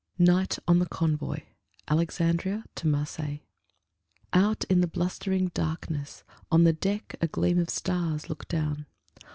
[0.17, 1.43] NIGHT ON THE CONVOY
[1.87, 3.41] (ALEXANDRIA MARSEILLES)
[4.33, 8.87] Out in the blustering darkness, on the deck A gleam of stars looks down.